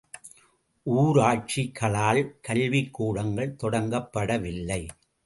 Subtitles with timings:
[0.85, 4.81] ஊராட்சிகளால் கல்விக்கூடங்கள் தொடங்கப்படவில்லை.